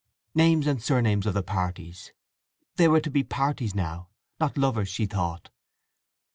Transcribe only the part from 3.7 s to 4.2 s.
now,